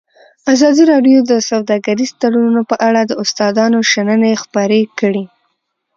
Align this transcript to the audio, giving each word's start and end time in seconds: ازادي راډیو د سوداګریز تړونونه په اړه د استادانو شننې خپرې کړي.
ازادي 0.53 0.83
راډیو 0.91 1.19
د 1.31 1.33
سوداګریز 1.49 2.11
تړونونه 2.21 2.61
په 2.69 2.75
اړه 2.87 3.01
د 3.05 3.11
استادانو 3.23 3.79
شننې 3.91 4.33
خپرې 4.43 4.81
کړي. 4.99 5.23